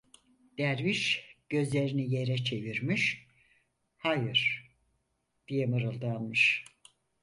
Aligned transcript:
Derviş 0.57 1.25
gözlerini 1.49 2.09
yere 2.13 2.37
çevirmiş: 2.37 3.27
"Hayır!" 3.97 4.71
diye 5.47 5.65
mırıldanmış. 5.65 6.65